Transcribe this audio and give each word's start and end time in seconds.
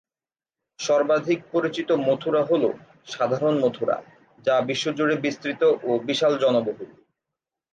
সর্বাধিক 0.79 1.39
পরিচিত 1.51 1.89
মথুরা 2.07 2.41
হলো 2.43 2.69
সাধারণ 3.07 3.55
মথুরা, 3.59 3.97
যা 4.45 4.55
বিশ্বজুড়ে 4.61 5.15
বিস্তৃত 5.17 5.61
ও 5.83 5.91
বিশাল 5.99 6.33
জনবহুল। 6.37 6.89